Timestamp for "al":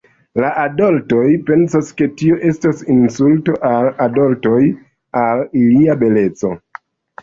3.75-3.93, 5.27-5.49